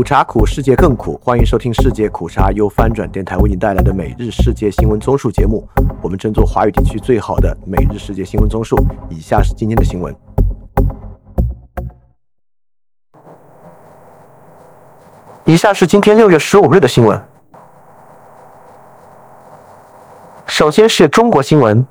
[0.00, 1.20] 苦茶苦，世界更苦。
[1.22, 5.68] 欢迎收听世界苦茶由翻转电台为您带来的每日世界新闻综述节目。
[6.00, 8.82] 我们争做华语地区最好的每日世界新闻综述。
[9.10, 10.16] 以下是今天的新闻。
[15.44, 17.22] 以下是今天六月十五日的新闻。
[20.46, 21.86] 首先是中国新闻，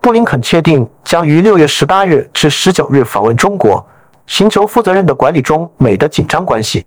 [0.00, 3.84] 布林肯确定将于六月十八日至十九日访问中国，
[4.30, 6.86] 寻求负责任的管理中美的紧张关系。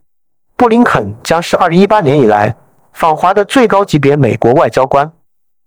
[0.56, 2.56] 布林肯将是二零一八年以来
[2.94, 5.12] 访华的最高级别美国外交官。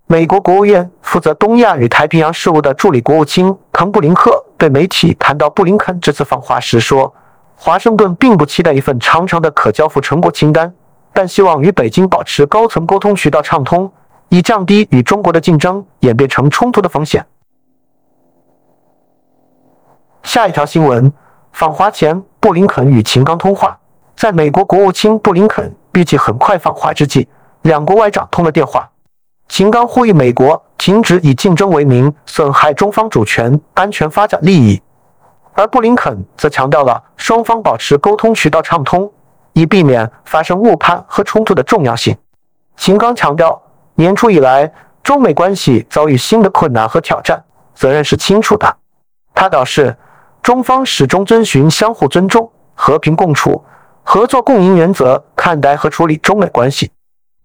[0.06, 7.12] 美国国务院负责东亚与太平洋事务的助理国务卿滕布林克对媒体谈到布林肯这次访华时说
[7.54, 10.72] ：“华盛顿并不期待一份长长的可交付成果清单。”
[11.12, 13.92] 但希望与北京保持高层沟通渠道畅通，
[14.30, 17.26] 以降低与中国的竞争演变成冲突的风险。
[20.22, 21.12] 下一条新闻：
[21.56, 23.78] 访华前，布林肯与秦刚通话。
[24.14, 27.26] 在美国国务卿布林肯预计很快访华之际，
[27.62, 28.86] 两国外长通了电话。
[29.48, 34.82] 秦刚呼吁美国停止以竞争为名损害中方主权、安全、发展利益，
[35.54, 39.10] 而布林肯则强调了双方保持沟通渠道畅通。
[39.54, 42.14] 以避免发生误判和冲突的重要性。
[42.76, 43.58] 秦刚强调，
[43.94, 44.70] 年初以来，
[45.02, 47.42] 中美关系遭遇新的困难和挑战，
[47.74, 48.76] 责任是清楚的。
[49.34, 49.96] 他表示，
[50.46, 53.64] 中方始终遵循相互尊重、和平共处、
[54.04, 56.88] 合作共赢原则看待和处理中美关系。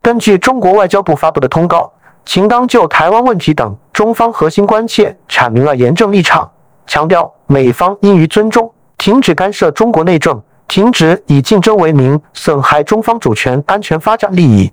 [0.04, 1.92] 根据中国外交部发布的通告，
[2.26, 6.48] 秦刚就台湾问题等中方核心关切阐明了严正立场，
[6.86, 10.40] 强调美方应于尊重，停止干涉中国内政。
[10.68, 14.72] 停止以竞争为名损害中方主权、安全、发展利益。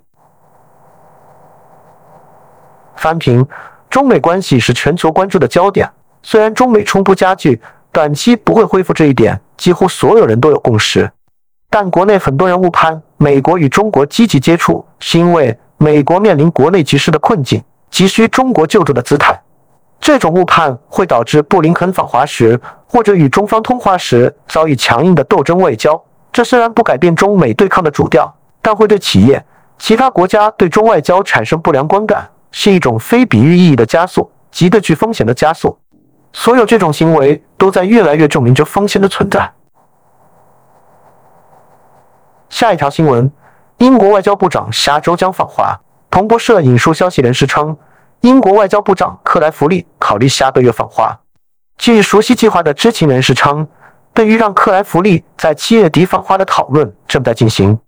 [2.95, 3.49] 翻评：
[3.89, 5.91] 中美关系是全球关注的焦点。
[6.23, 7.61] 虽然中美冲突加剧，
[7.99, 11.11] 短期不会恢复这一点，几乎所有人都有共识。
[11.69, 17.61] 但国内很多人误判美国与中国积极接触，是因为美国面临国内局势的困境，
[17.91, 19.37] 急需中国救助的姿态。
[19.99, 26.01] 这种误判会导致布林肯访华时或者与中方通话时遭遇强硬的斗争外交。
[26.31, 28.33] 这虽然不改变中美对抗的主调，
[28.63, 29.45] 但会对企业、
[29.77, 35.77] 其他国家对中外交产生不良观感，是一种非比喻意义的加速，极具风险的加速。
[36.33, 39.53] 所有这种行为都在越来越证明这风险的存在。
[42.49, 43.31] 下一条新闻：
[43.79, 45.79] 英国外交部长下周将访华。
[46.11, 47.77] 彭博社引述消息人士称。
[48.23, 51.17] 英国外交部长克莱弗利考虑下个月访华。
[51.77, 53.69] 据熟悉计划的知情人士称，
[54.13, 57.79] 对于让克莱弗利在七月底访华的讨论正在进行。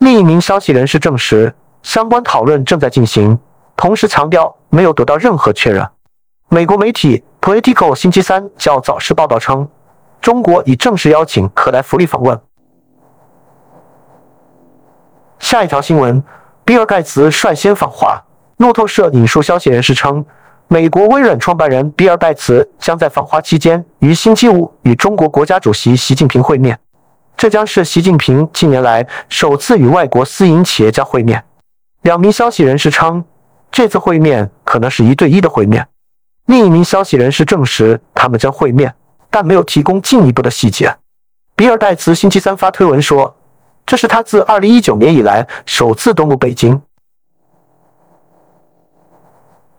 [0.00, 3.38] 另一名消息人士证实，相关讨论正在进行，
[3.74, 5.88] 同时强调没有得到任何确认。
[6.50, 9.66] 美国媒体 Politico 星期三较早时报道称，
[10.20, 12.38] 中国已正式邀请克莱弗利访问。
[15.38, 16.22] 下一条新闻：
[16.64, 18.22] 比尔盖茨率先访华。
[18.58, 20.22] 路透社引述消息人士称，
[20.68, 26.78] 美国微软创办人比尔·盖茨将在访华期间于星期五与中国国家主席习近平会面，
[27.38, 31.42] 这将是习近平近年来首次与外国私营企业家会面。
[32.02, 33.24] 两名消息人士称，
[33.72, 35.88] 这次会面可能是一对一的会面。
[36.50, 38.92] 另一名消息人士证实，他们将会面，
[39.30, 40.92] 但没有提供进一步的细节。
[41.54, 43.32] 比尔·盖茨星期三发推文说，
[43.86, 46.82] 这是他自2019年以来首次登陆北京。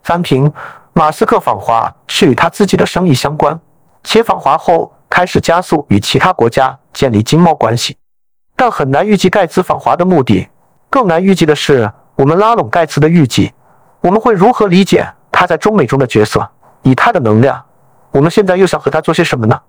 [0.03, 0.49] 翻评：
[0.93, 3.59] 马斯克访华是与他自己的生意相关，
[4.05, 7.97] 且访华后开始加速与其他国家建立经贸关系。
[8.55, 10.47] 但很难预计盖茨访华的目的，
[10.89, 13.51] 更难预计的是，我们拉拢盖茨的预计，
[13.99, 16.49] 我们会如何理解他在中美中的角色？
[16.83, 17.63] 以他的能量，
[18.11, 19.59] 我们现在又想和他做些什么呢？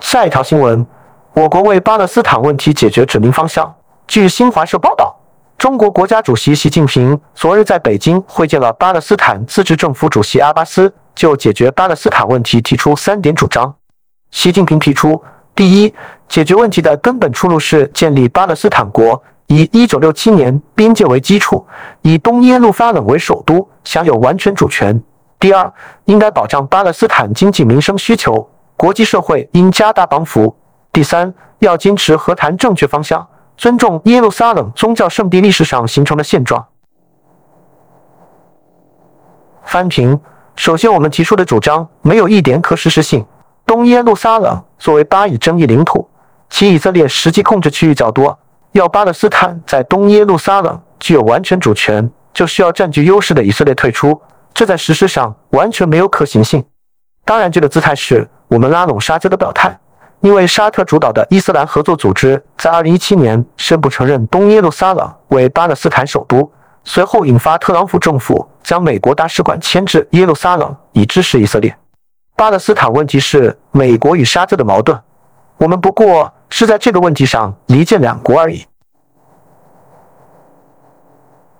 [0.00, 0.86] 下一条新闻：
[1.34, 3.74] 我国为巴勒斯坦问题解决指明方向。
[4.06, 5.16] 据新华社报道。
[5.58, 13.74] 中国国家主席习近平昨日在北京会见了巴勒斯坦自治政府主席阿巴斯，就解决巴勒斯坦问题提出三点主张。
[14.30, 15.22] 习近平提出，
[15.54, 15.94] 第一，
[16.26, 21.66] 解决问题的根本出路是建立巴勒斯坦国，以1967年边界为基础，
[22.02, 25.02] 以东耶路撒冷为首都，享有完全主权。
[25.40, 25.72] 第二，
[26.04, 30.56] 应该保障巴勒斯坦经济民生需求，国际社会应加大帮扶。
[30.92, 33.26] 第三，要坚持和谈正确方向。
[33.56, 36.64] 尊重耶路撒冷宗教圣地历史上形成的现状。
[39.64, 40.20] 翻评：
[40.54, 43.26] 首先，我们提出的主张没有一点可实施性。
[43.66, 46.08] 东耶路撒冷作为巴以争议领土，
[46.48, 48.38] 其以色列实际控制区域较多，
[48.72, 54.20] 要巴勒斯坦在东耶路撒冷具有完全主权，就需要占据优势的以色列退出，
[54.54, 56.64] 这在实施上完全没有可行性。
[57.24, 59.76] 当然，这个姿态是我们拉拢沙特的表态，
[60.20, 66.50] 因为沙特主导的伊斯兰合作组织在2017年宣布承认东耶路撒冷为巴勒斯坦首都，
[66.84, 71.76] 随后引发特朗普政府将美国大使馆迁至耶路撒冷，以支持以色列。
[72.36, 74.96] 巴勒斯坦问题是美国与沙特的矛盾，
[75.60, 78.64] 我们不过是在这个问题上离间两国而已。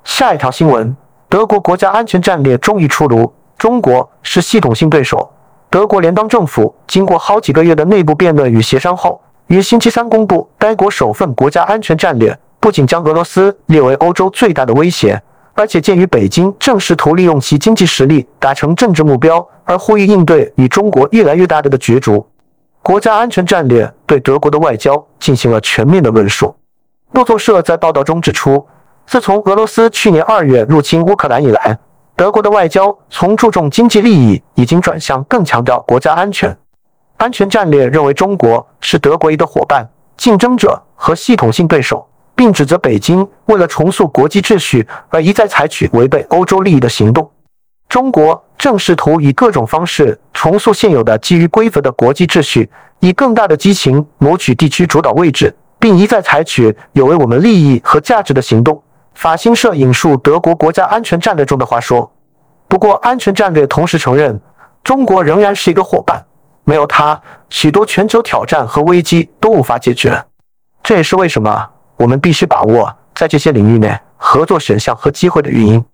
[0.04, 0.96] 下一条新闻：
[1.28, 5.30] 德国国家安全战略终于出炉，中国是系统性对手。
[5.68, 22.26] 德国联邦政府经过好几个月的内部辩论与协商后，于星期三公布该国首份国家安全战略，不仅将俄罗斯列为欧洲最大的威胁，而且鉴于北京正试图利用其经济实力达成政治目标，而呼吁应对与中国越来越大的的角逐。
[22.82, 26.54] 国家安全战略对德国的外交进行了全面的论述。
[27.12, 28.66] 路透社在报道中指出。
[29.06, 31.76] 自从俄罗斯去年二月入侵乌克兰以来，
[32.14, 36.56] 德国的外交从注重经济利益，已经转向更强调国家安全。
[37.16, 39.84] 安全战略认为中国是德国一个伙伴、
[40.16, 47.28] 竞争者和系统性对手，并指责北京为了重塑国际秩序而一再采取违背欧洲利益的行动。
[47.90, 52.70] 中国正试图以各种方式重塑现有的基于规则的国际秩序，
[53.00, 58.80] 以更大的激情谋取地区主导位置，并一再采取有违我们利益和价值的行动。
[59.14, 62.08] 法新社引述德国国家安全战略中的话说
[62.68, 64.40] ：“不过，安全战略同时承认，
[64.84, 66.24] 中国仍然是一个伙伴，
[66.62, 70.24] 没有它，许多全球挑战和危机都无法解决。
[70.84, 75.84] 这也是为什么我们必须把握在这些领域内合作选项和机会的原因。”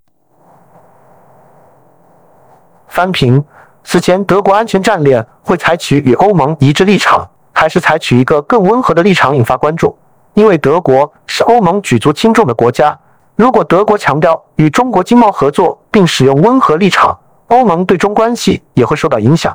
[2.96, 3.44] 翻平：
[3.84, 9.94] 此前，德国安全战略会采取与欧盟一致立场，还是采取一个更温和的立场，引发关注，
[10.32, 12.98] 因为德国是欧盟举足轻重的国家。
[13.34, 19.54] 如果德国强调与中国经贸合作，并使用温和立场，欧盟对中关系也会受到影响。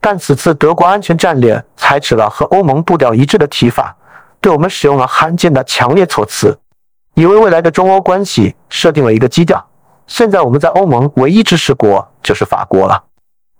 [0.00, 3.94] 但此次德国安全战略采取了和欧盟步调一致的提法，
[4.40, 6.58] 对我们使用了罕见的强烈措辞，
[7.12, 9.62] 也为未来的中欧关系设定了一个基调。
[10.10, 13.00] 现在我们在欧盟唯一支持国就是法国了。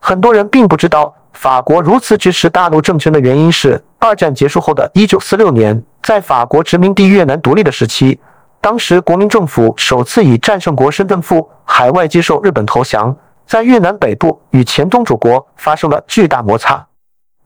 [0.01, 8.19] 很多人并不知道，法国如此支持大陆政权的原因是，二战结束后的一九四六年，在法国殖民地越南独立的时期。
[8.61, 13.17] 当时，国民政府首次以战胜国身份赴海外接受日本投降，
[13.47, 16.85] 在越南北部与前东主国发生了巨大摩擦，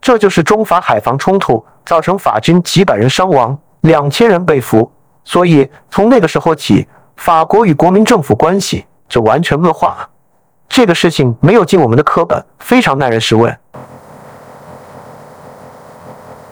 [0.01, 4.91] 这就是中法海防冲突，造成法军几百人伤亡，两千人被俘。
[5.25, 10.09] 所以，从那个时候起，法国与国民政府关系就完全恶化了。
[10.69, 13.55] 这个事情没有进我们的课本，非常耐人寻味。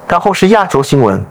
[0.06, 1.26] 然后是亚洲新闻。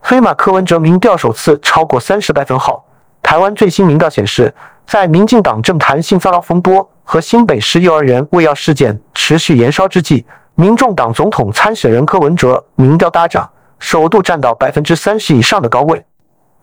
[0.00, 2.84] 黑马柯文哲民调首次超过三十百分号，
[3.22, 4.52] 台湾最新民调显示，
[4.84, 10.26] 在民进党政坛性骚扰风波和新北市幼儿园喂药事件持续延烧之际，
[10.56, 13.48] 民众党总统参选人柯文哲民调大涨，
[13.78, 16.04] 首度站到百分之三十以上的高位。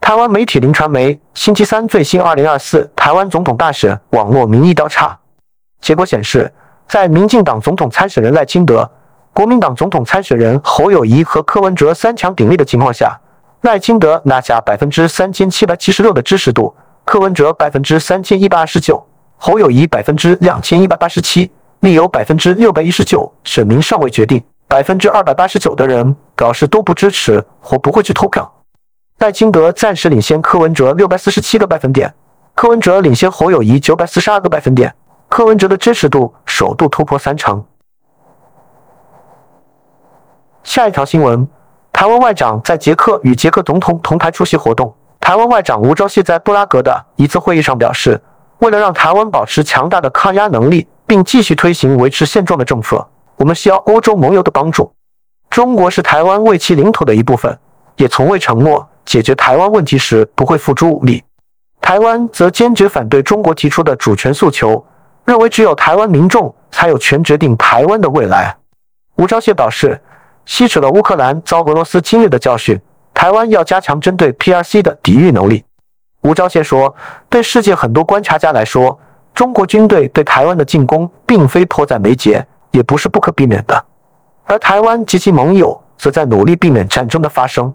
[0.02, 5.18] 台湾媒体林传媒星期三最新二零二四台湾总统大选网络民意调查
[5.80, 6.52] 结果显示，
[6.88, 8.92] 在民进党总统参选人赖清德、
[9.32, 13.18] 国民党总统参选人侯友谊和柯文哲三强鼎立的情况下。
[13.62, 16.76] 赖清德拿下百分之三千七百七十六的支持度，
[17.06, 19.02] 柯文哲百分之三千一百二十九，
[19.38, 21.50] 侯友谊百分之两千一百八十七，
[21.82, 28.52] 另有百分之六百一十九选民尚未决定，百分之二百八十九的人表示都不支持或不会去投票。
[29.22, 32.12] 戴清德暂时领先柯文哲六百四十七个百分点，
[32.56, 34.92] 柯文哲领先侯友谊九百四十二个百分点，
[35.30, 37.64] 柯文哲的支持度首度突破三成。
[40.64, 41.48] 下一条新闻。
[41.94, 44.92] 台湾外长在捷克与捷克总统同台出席活动。
[45.20, 48.20] 台湾外长吴钊燮在布拉格的一次会议上表示，
[48.58, 54.92] 为了让台湾保持强大的抗压能力，并继续推行维持现状的政策，我们需要欧洲盟友的帮助。
[55.52, 57.56] 中国是台湾为其领土的一部分，
[57.98, 61.24] 也从未承诺解决台湾问题时不会付诸武力。
[61.80, 64.86] 台湾则坚决反对中国提出的主权诉求，
[65.26, 68.56] 认为只有台湾民众才有权决定台湾的未来。
[69.16, 70.00] 吴钊燮表示。
[70.44, 72.78] 吸取了乌克兰遭俄罗斯侵略的教训，
[73.14, 75.64] 台湾要加强针对 PRC 的抵御能力。
[76.24, 76.94] 吴钊燮说
[77.30, 79.00] ：“对世界很多观察家来说，
[79.36, 83.86] 中国军队对台湾的进攻并非迫在眉睫，也不是不可避免的。
[84.46, 87.72] 而台湾及其盟友则在努力避免战争的发生。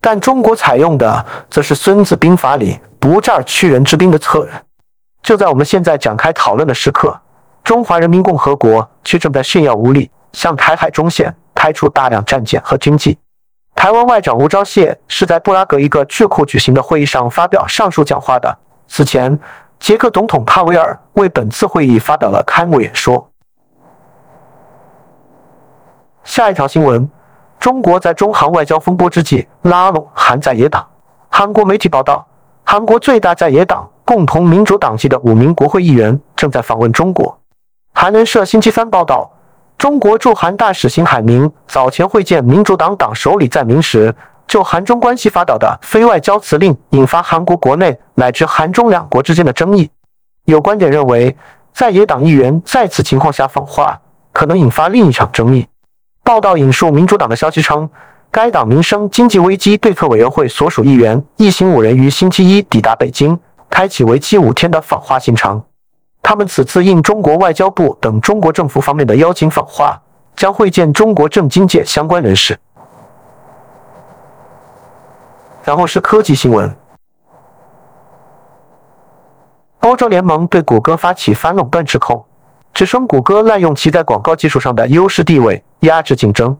[0.00, 4.52] 但中国采用的则是《孙子兵法》里‘不战而屈人之兵’的策略。
[5.22, 7.18] 就在我们现在展开讨论的时刻，
[7.62, 13.18] 中华人民共和国却正在炫耀武力，向台海中线。”开出大量战舰和军机。
[13.74, 18.56] 台湾外长吴钊燮是在布拉格一个智库举行的会议上发表上述讲话的。
[18.86, 19.36] 此前，
[19.80, 23.28] 捷克总统帕维尔为本次会议发表了开幕演说。
[26.22, 27.10] 下一条新闻：
[27.58, 30.86] 中国在中韩外交风波之际拉拢韩在野党。
[31.28, 32.26] 韩国媒体报道，
[32.64, 37.38] 韩国最大在野党共同民主党籍的五名国会议员正在访问中国。
[37.92, 39.30] 韩联社星期三报道，
[39.76, 44.14] 中国驻韩大使邢海明早前会见民主党党首李在明时，
[44.46, 49.90] 就韩中关系发表的非外交辞令引发韩国国内乃至韩中两国之间的争议。
[50.44, 51.36] 有观点认为，
[51.72, 54.00] 在野党议员在此情况下访华，
[54.32, 55.66] 可能引发另一场争议。
[56.28, 57.88] 报道引述民主党的消息称，
[58.30, 65.64] 该党民生经济危机对策委员会所属议员一行五人于星期一抵达北京，开启为期五天的访华行程。
[66.22, 69.98] 他们此次应中国外交部等中国政府方面的邀请访华，
[70.36, 72.60] 将会见中国政经界相关人士。
[75.64, 76.76] 然后是科技新闻。
[79.80, 82.22] 欧洲联盟对谷歌发起反垄断指控，
[82.72, 86.56] 指称谷歌滥用其在广告技术上的优势地位，压制竞争。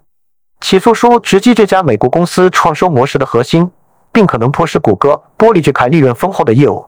[0.60, 3.70] 起诉书直击这家美国公司创收模式的核心，
[4.10, 6.84] 并可能迫使谷歌剥离这块利润丰厚的业务。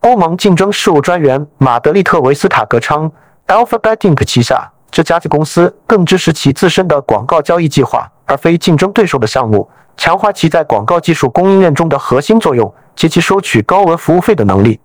[0.00, 3.12] 欧盟竞争事务专员马德利特维斯塔格称
[3.46, 14.80] ，Alphabet Inc 旗下这家子公司更支持其自身的广告交易计划，而非竞争对手的项目，强化其在广告技术供应链中的核心作用及其收取高额服务费的能力。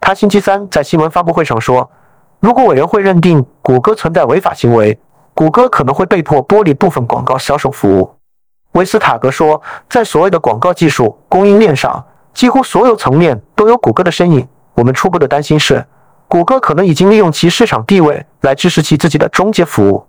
[0.00, 1.90] 他星期三在新闻发布会上说
[2.40, 4.98] ：“如果委员会认定谷歌存在违法行为，
[5.34, 8.10] 谷歌可能会被迫剥离部分广告销售服务。”
[8.72, 14.46] 维斯塔格说：“在所谓的广告技术供应链上，几乎所有层面都有谷歌的身影。
[14.74, 15.84] 我们初步的担心是，
[16.28, 20.06] 谷歌可能已经利用其市场地位来支持其自己的中介服务。”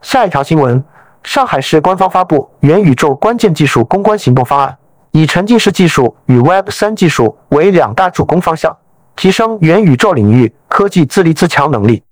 [0.00, 0.82] 下一条新闻：
[1.24, 4.76] 上海市官方发布元宇宙关键技术攻关行动方案。
[5.10, 8.76] 以沉浸式技术与 Web 三技术为两大主攻方向，
[9.16, 12.02] 提升元宇宙领域科技自立自强能力。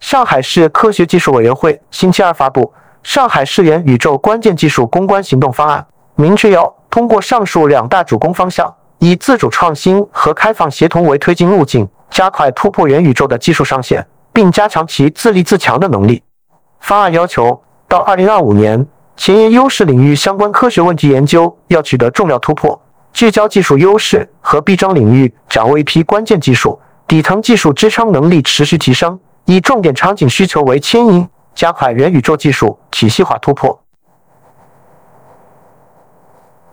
[0.00, 2.62] 上海市科学技术委员会星期二发布
[3.02, 5.84] 《上海市元宇宙关键技术攻关行动方案》，
[6.22, 16.22] 明确要通过上述两大主攻方向，以自主创新和开放协同为推进路径，加快突破元宇宙的技术上限，并加强其自立自强的能力。
[16.80, 18.86] 方案要求到二零二五年。
[19.16, 22.82] 前沿优势领域相关科学问题研究要取得重要突破，
[23.12, 33.80] 聚焦技术优势和必争领域，掌握一批关键技术，底层技术支撑能力持续提升，以重点场景需求为牵引，加快元宇宙技术体系化突破。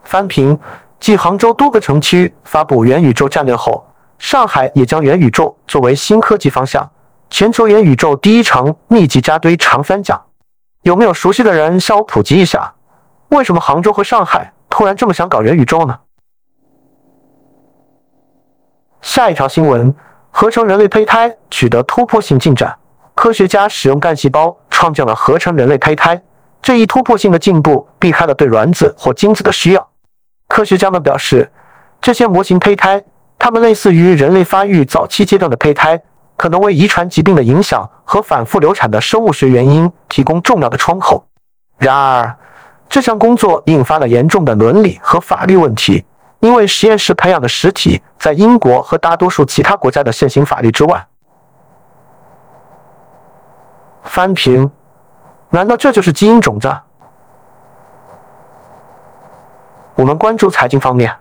[0.04, 0.58] 翻评：
[1.00, 3.86] 继杭州多个城区发布元宇宙战略后，
[4.18, 6.90] 上海也将元宇宙作为新科技方向，
[7.30, 10.20] 全球元宇宙第一城密集扎堆长三角。
[10.82, 12.74] 有没有熟悉的人向我普及一下，
[13.28, 16.00] 为什么杭州和上海突然这么想搞元宇宙呢？
[19.02, 19.94] 下一条新闻：
[20.30, 22.76] 合成人类胚胎取得突破性进展，
[23.16, 26.22] 科学家使用干细胞创建了合成人类胚胎。
[26.62, 29.88] 这一突破性的进步避开了对卵子或精子的需要。
[30.48, 31.52] 科学家们表示，
[32.00, 33.04] 这些模型胚胎，
[33.40, 36.02] 它们类似于人类发育早期阶段的胚胎。
[36.38, 41.24] 可能为遗传疾病的影响和反复流产的生物学原因提供重要的窗口。
[41.78, 42.36] 然而，
[42.90, 46.04] 这项工作引发了严重的伦理和法律问题，
[46.42, 51.08] 因为实验室培养的实体在英国和大多数其他国家的现行法律之外。
[54.04, 54.70] 翻评：
[55.50, 56.76] 难道这就是基因种子？
[59.94, 61.16] 我们关注财经方面。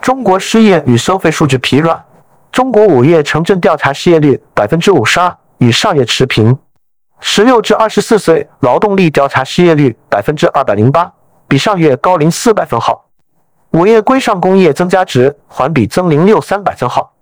[0.00, 2.02] 中国失业与消费数据疲软。
[2.50, 6.58] 中国五月城镇调查失业率百分之五十二，与上月持平。
[7.20, 11.12] 十六至二十四岁劳动力调查失业率百分之二百零八，
[11.48, 13.04] 比上月高零四百分号。
[13.72, 17.12] 五月规上工业增加值环比增零六三百分号。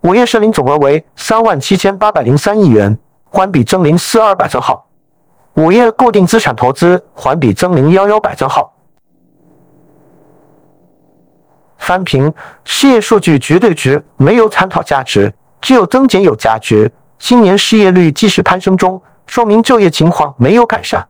[0.00, 4.86] 五月申领总额为三万七千八百零三亿元，环比增零四二百分号。
[5.54, 8.74] 五月固定资产投资环比增零幺幺百分号。
[11.78, 12.32] 翻评
[12.64, 16.90] 失业数据绝对值没有参考价值，只有增减有价值。
[17.18, 21.06] 今年失业率继续攀升中，说明就业情况没有改善。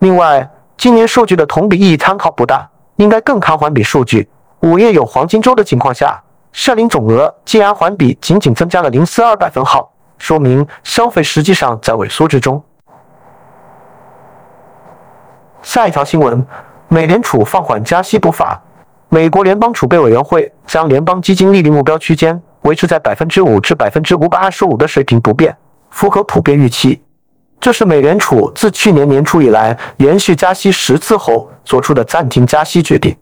[0.00, 0.48] 另外，
[0.78, 4.28] 今年数据的同比意义参考不大，应该更看环比数据。
[4.60, 12.62] 五月有黄金周的情况下，社零总额竟然环比仅仅增加了零四二百分号，说明消费实际上在萎缩之中。
[15.62, 16.46] 下一条新闻：
[16.86, 18.62] 美联储放缓加息步伐。
[19.08, 25.56] 美国联邦储备委员会将联邦基金利率目标区间维持在百分之五至百分之五百二十五的水平不变，
[25.90, 27.02] 符合普遍预期。
[27.60, 33.16] 这是美联储自去年年初以来连续加息十次后做出的暂停加息决定。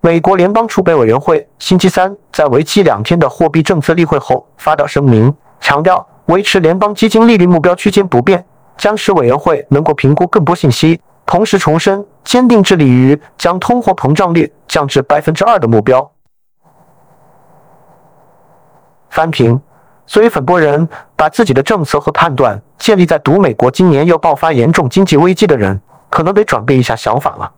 [0.00, 8.44] 美国联邦储备委员会星期三在为期两天的货币政策例会后发表声明，强调维持联邦基金利率目标区间不变，
[8.76, 11.00] 将使委员会能够评估更多信息。
[11.26, 16.10] 同时重申坚定致力于将通货膨胀率降至百分之二的目标。
[19.08, 19.58] 翻评，
[20.06, 25.80] 所以很多人把自己的政策和判断建立在赌美国今年要爆发严重经济危机的人，
[26.10, 27.50] 可能得转变一下想法了。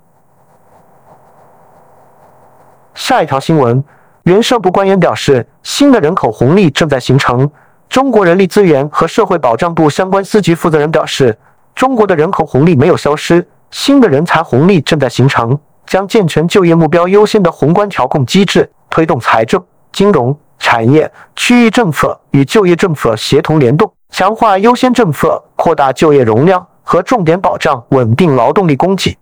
[2.95, 3.85] 下一条新闻，
[4.23, 7.50] 原社部官员表示，新的人口红利正在形成。
[7.88, 11.37] 中国人力资源和社会保障部相关司局负责人表示，
[11.75, 13.47] 中国的人口红利没有消失。
[13.71, 19.62] 新的人才红利正在形成，将健全就业目标优先的宏观调控机制，推动财政、
[19.93, 29.17] 金融、产业、区域政策与就业政策协同联动，强化优先政策，扩大就业容量和重点保障稳定劳动力供给。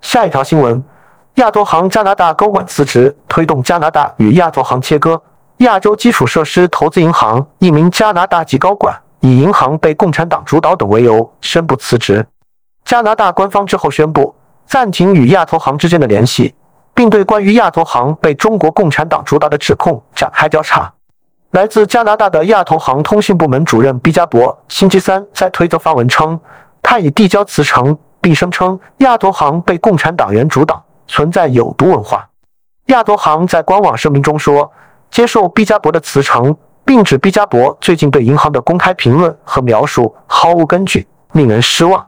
[0.00, 0.82] 下一条新闻：
[1.36, 5.22] 亚投行加拿大高管辞职，推动加拿大与亚投行切割。
[5.58, 8.94] 亚洲基础设施投资银行一名加拿大籍高管。
[9.24, 12.26] 以银行被共产党主导等为由宣布辞职。
[12.84, 14.34] 加拿大官方之后宣布
[14.66, 16.52] 暂停与亚投行之间的联系，
[16.94, 20.92] 并对关于亚投行被中国共产党主导的指控展开调查。
[21.50, 26.38] 来自加拿大的亚投行通讯部门主任毕加博星期三在推特发文称，
[26.82, 32.28] 他已递交辞呈，并声称亚投行被共产党员主导，存在有毒文化。
[32.86, 34.70] 亚投行在官网声明中说，
[35.10, 36.56] 接受毕加博的辞呈。
[36.84, 42.04] 并指毕加博最近对银行的公开评论和描述毫无根据，令人失望。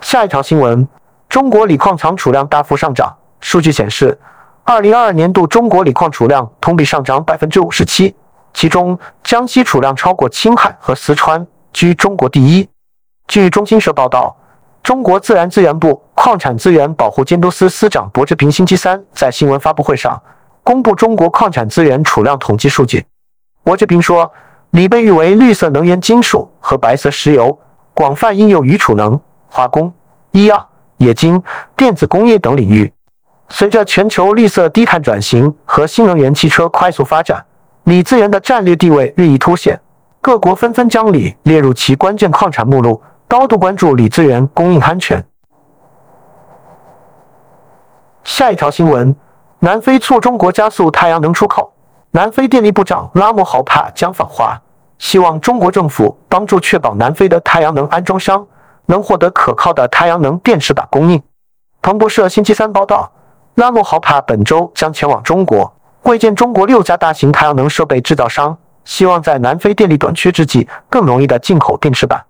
[0.00, 0.88] 下一条新闻：
[1.28, 3.14] 中国锂矿藏储量大幅上涨。
[3.40, 4.18] 数据显示，
[4.64, 8.14] 二零二二年度中国锂矿储量同比上涨百分之五十七，
[8.54, 12.68] 其中江西储量超过青海和四川，居中国第一。
[13.28, 14.36] 据中新社报道，
[14.82, 20.20] 中国自然资源部矿产资源保护监督司司长薄志平星期三在新闻发布会上。
[20.62, 23.04] 公布中国矿产资源储量统计数据。
[23.64, 24.32] 罗志平说，
[24.70, 27.56] 锂被誉为绿色能源金属和白色石油，
[27.94, 29.92] 广泛应用于储能、化工、
[30.32, 31.42] 医药、冶金、
[31.76, 32.92] 电子工业等领域。
[33.48, 37.44] 随着全球绿色低碳转型和新能源汽车快速发展，
[37.84, 39.80] 锂资源的战略地位日益凸显。
[40.20, 45.24] 各国纷纷将锂列入其关键矿产目录，高度关注锂资源供应安全。
[48.24, 49.14] 下一条新闻。
[49.58, 51.72] 南非促中国加速太阳能出口。
[52.10, 54.60] 南非电力部长拉莫豪帕将访华，
[54.98, 58.46] 希望中国政府帮助确保南非的太阳能安装商
[58.86, 61.22] 能获得可靠的太阳能电池板供应。
[61.82, 63.12] 彭博社星期三报道，
[63.54, 65.72] 拉莫豪帕本周将前往中国
[66.02, 72.24] 会见中国六家大型太阳能设备制造商，希望在南非电力短缺之际更容易的进口电池板。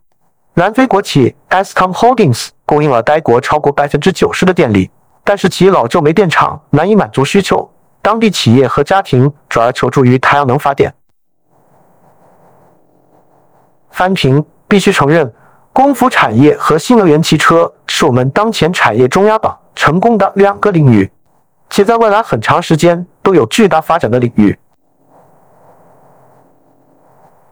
[0.55, 4.91] 南非国企 Eskom Holdings 供应了该国超过百分之九十的电力。
[5.29, 7.69] 但是其老旧煤电厂难以满足需求，
[8.01, 10.95] 当地企业和家庭转而求助于太阳能发电。
[13.91, 15.35] 翻屏必须承认，
[15.77, 21.11] 光伏产业和新能源汽车是我们当前产业中压榜成功的两个领域，
[21.69, 24.59] 且在未来很长时间都有巨大发展的领域。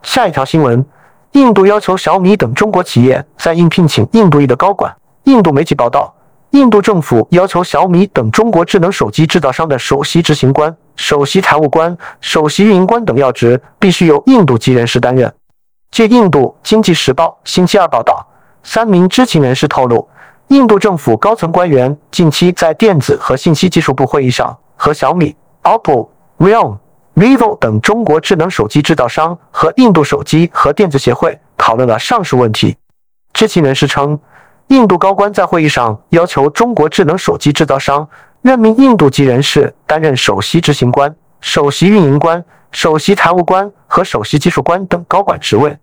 [0.02, 0.82] 下一条新闻：
[1.32, 4.90] 印度要求小米等中国企业在应聘请印度裔的高管。
[5.24, 6.14] 印度媒体报道。
[6.52, 15.30] 印度政府要求小米等中国智能手机制造商的首席执行官、首席财务官、首席运营官等要职必须由印度籍人士担任。
[15.94, 18.26] 据印度经济时报星期二报道，
[18.64, 20.08] 三名知情人士透露，
[20.48, 26.78] 印度政府高层官员近期在电子和信息技术部会议上和小米、OPPO、Realme、
[27.14, 32.76] Vivo 等中国智能手机制造商和印度手机和电子协会讨论了上述问题。
[33.32, 34.18] 知情人士称。
[34.68, 38.08] 印度高官在会议上要求中国智能手机制造商
[38.40, 45.76] 任命印度籍人士担任首席执行官、首席运营官、首席财务官和首席技术官等高管职位。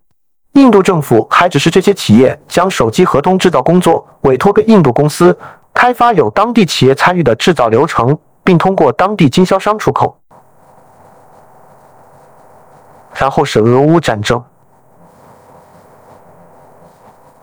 [0.53, 5.37] 印度政府还指示这些企业将手机合同制造工作委托给印度公司，
[5.73, 10.17] 开发有当地企业参与的制造流程，并通过当地经销商出口。
[13.13, 14.43] 然后是俄乌战争。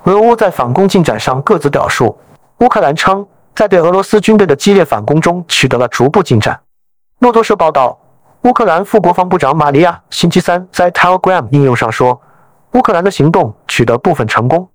[0.04, 2.16] 俄乌在反攻进展上各自表述。
[2.58, 6.58] 乌克兰称，在对俄罗斯军队的激烈反攻中取得了逐步进展。
[7.20, 7.98] 路透社报道，
[8.42, 12.20] 乌克兰副国防部长玛利亚星期三在 Telegram 应用上说，
[12.72, 14.68] 乌克兰的行动取得部分成功。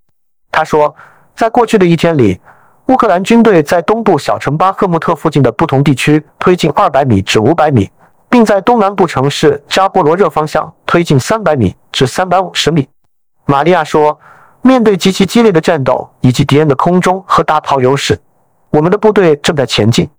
[0.52, 0.96] 他说，
[1.36, 2.40] 在过去的一天里，
[2.88, 7.90] 乌克兰军队在东部小城巴赫穆特附近的不同地区推进200米至500米，
[8.30, 12.88] 并在东南部城市扎波罗热方向推进300米至350米。
[13.46, 14.20] 玛利亚说。
[14.66, 18.18] 面对极其激烈的战斗以及敌人的空中和大炮优势，
[18.70, 20.10] 我们的部队正在前进。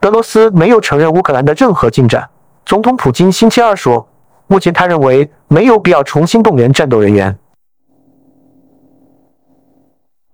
[0.00, 2.26] 俄罗斯没有承认乌克兰的任何进展，
[2.64, 4.08] 总统普京星期二说，
[4.52, 7.34] 目前他认为没有必要重新动员战斗人员。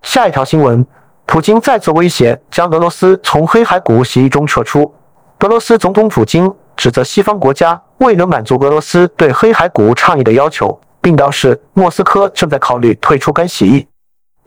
[0.01, 0.85] 下一条新闻，
[1.25, 4.93] 普京再次威胁将俄罗斯从黑海谷物协议中撤出。
[5.39, 13.87] 俄罗斯总统普京指责西方国家未能满足俄罗斯对黑海谷物倡议的要求，并表示莫斯科正在考虑退出该协议。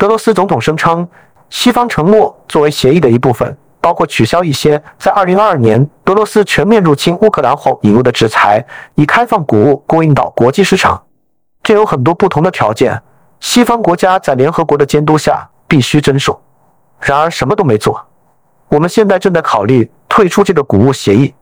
[0.00, 1.08] 俄罗斯总统声称，
[1.48, 8.64] 西方承诺作为协议的一部分，包括取消一些在2022年俄罗斯全面入侵乌克兰后引入的制裁，
[8.94, 11.02] 以开放谷物供应到国际市场。
[11.64, 13.02] 这有很多不同的条件。
[13.40, 16.40] 西方国家在联合国的监督下必须遵守，
[17.00, 18.00] 然而什么都没做。
[18.68, 21.34] 我们现在正在考虑退出这个谷物协议。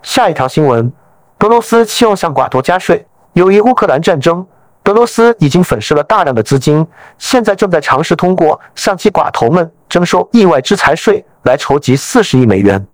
[0.00, 0.92] 下一条新闻：
[1.40, 3.04] 俄罗斯希望向寡头加税。
[3.32, 4.46] 由于乌克兰战争，
[4.84, 6.84] 俄罗斯已经损失了大量的资金，
[7.18, 12.84] 现在正在尝试通过向其寡头们征收意外之财税来筹集四十亿美元。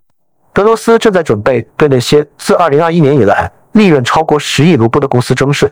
[0.57, 5.71] 俄罗斯正在准备对那些自二零二一年以来利润超过十亿卢布的公司征税。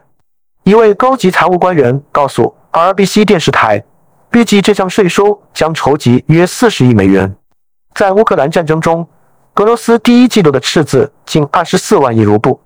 [0.63, 3.85] 一位高级财务官员告诉 RBC 电视台，
[4.33, 7.35] 预计这项税收将筹集约四十亿美元。
[7.95, 9.07] 在乌克兰战争中，
[9.57, 12.61] 俄罗斯第一季度的赤字近二十四万亿卢布。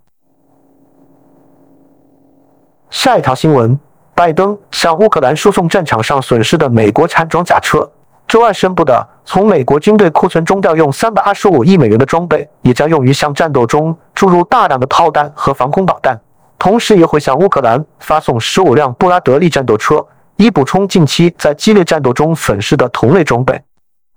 [2.90, 3.78] 下一条新闻：
[4.14, 7.88] 拜登向乌克兰输送战场上损失的美国产装甲车。
[8.26, 16.18] 周二宣布的从美国军队库存中调用三百二十五亿美元的装备，也将用于向战斗中注入大量的炮弹和防空导弹。
[16.58, 20.04] 同时也会向乌克兰发送十五辆布拉德利战斗车，
[20.36, 23.62] 以补充近期在激烈战斗中损失的同类装备。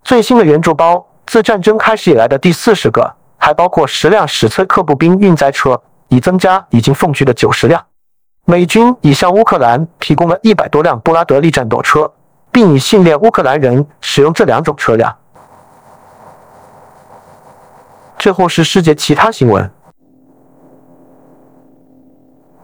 [0.03, 7.81] 最新的援助包自战争开始以来的第四十个，还包括十辆史崔克步兵运载车，以增加已经送去的九十辆。
[8.45, 12.11] 美军已向乌克兰提供了一百多辆布拉德利战斗车，
[12.51, 15.15] 并已训练乌克兰人使用这两种车辆。
[18.17, 19.71] 最后是世界其他新闻。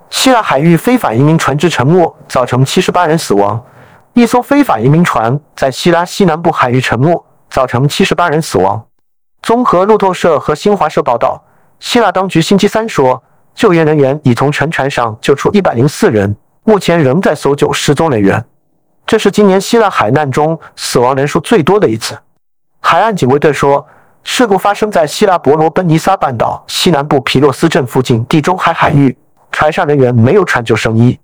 [0.09, 3.63] 希腊海域非法移民船只沉没，造成七十八人死亡。
[4.13, 8.83] 一艘非法移民船在希腊西南部海域沉没，造成七十八人死亡。
[9.41, 11.41] 综合路透社和新华社报道，
[11.79, 13.23] 希腊当局星期三说，
[13.57, 18.45] 救援人员已从沉船上救出一百零四人，目前仍在搜救失踪人员。
[19.03, 22.15] 这是今年希腊海难中死亡人数最多的一次。
[22.79, 23.83] 海岸警卫队说，
[24.23, 29.17] 事故发生在希腊伯罗奔尼撒半岛西南部皮洛斯镇附近地中海海域。
[29.51, 31.19] 船上人员没有穿救生衣。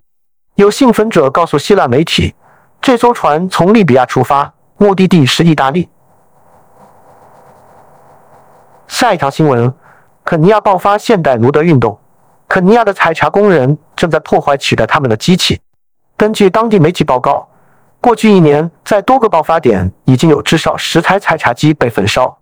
[0.56, 2.34] 有幸存者告诉希腊媒体，
[2.80, 5.88] 这艘船从利比亚出发，目的地是意大利。
[8.88, 9.72] 下一条新闻：
[10.24, 11.96] 肯尼亚爆发现代卢德运动。
[12.48, 15.60] 肯尼亚的采茶工人正在破坏取代他们的机器。
[16.16, 17.48] 根据当地媒体报告，
[18.00, 22.38] 过去一年在多个爆发点已经有至少十台采茶机被焚烧。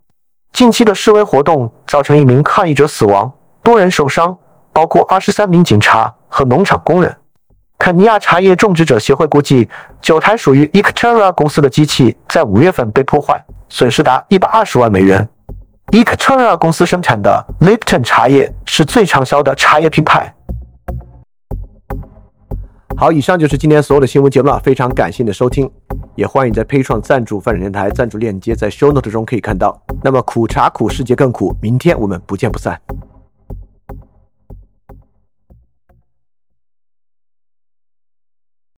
[0.52, 4.36] 近期的示威活动造成一名抗议者死亡，多人受伤。
[4.74, 7.14] 包括二十三名警察和农场工人。
[7.76, 9.68] 肯尼亚茶叶种植者协会估计，
[10.00, 13.38] 九台属于 e c t e r a 公司的机器在五月份被破坏，
[13.68, 15.28] 损失达一百二十万美元。
[15.92, 20.34] E c t e r a 公司生产的 Lipton 茶叶是最畅销的茶叶品牌。
[22.96, 25.70] 好，以上就是今天所有的新闻节目了，非常感谢你的收听，
[26.14, 29.78] 也欢迎在配创赞助范展电台赞助链接在 Show Note 中可以看到。
[30.02, 32.80] 那么苦茶苦，世界更苦，明天我们不见不散。